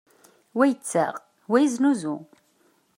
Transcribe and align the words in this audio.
Wa 0.57 0.65
yettaɣ, 0.67 1.13
wa 1.49 1.57
yeznuzu. 1.63 2.15